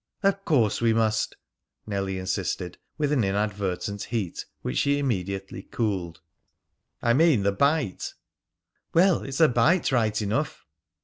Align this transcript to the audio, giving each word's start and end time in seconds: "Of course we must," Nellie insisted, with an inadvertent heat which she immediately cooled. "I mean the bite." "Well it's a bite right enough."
"Of 0.23 0.43
course 0.45 0.81
we 0.81 0.93
must," 0.95 1.35
Nellie 1.85 2.17
insisted, 2.17 2.79
with 2.97 3.11
an 3.11 3.23
inadvertent 3.23 4.01
heat 4.05 4.45
which 4.63 4.79
she 4.79 4.97
immediately 4.97 5.61
cooled. 5.61 6.21
"I 7.03 7.13
mean 7.13 7.43
the 7.43 7.51
bite." 7.51 8.15
"Well 8.95 9.21
it's 9.21 9.39
a 9.39 9.47
bite 9.47 9.91
right 9.91 10.19
enough." 10.19 10.65